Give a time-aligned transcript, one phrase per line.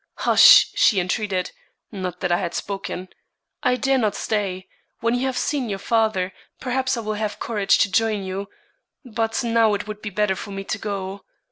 [0.15, 1.51] "Hush!" she entreated.
[1.91, 3.09] (Not that I had spoken.)
[3.61, 4.67] "I dare not stay.
[4.99, 8.49] When you have seen your father, perhaps I will have courage to join you;
[9.05, 11.23] but now it would be better for me to go."